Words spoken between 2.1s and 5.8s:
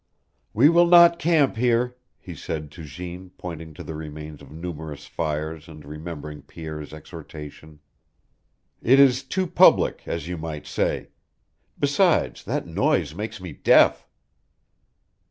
he said to Jeanne pointing to the remains of numerous fires